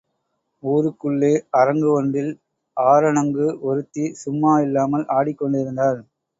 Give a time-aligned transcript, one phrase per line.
[0.63, 1.29] ஊருக்குள்ளே
[1.51, 2.31] அரங்கு ஒன்றில்
[2.77, 5.99] ஆரணங்கு ஒருத்தி சும்மா இல்லாமல் ஆடிக் கொண்டிருந்தாள்.